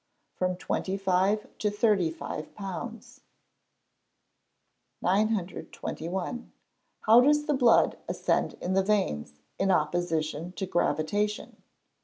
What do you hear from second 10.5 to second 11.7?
to gravitation?